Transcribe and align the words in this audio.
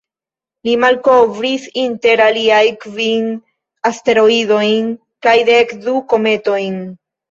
Li 0.69 0.73
malkovris 0.83 1.67
inter 1.83 2.25
aliaj 2.29 2.63
kvin 2.87 3.31
asteroidojn 3.93 4.93
kaj 5.25 5.41
dek 5.55 5.81
du 5.89 5.99
kometojn. 6.13 6.87